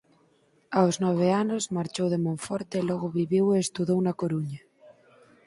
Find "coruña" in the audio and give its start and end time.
4.21-4.61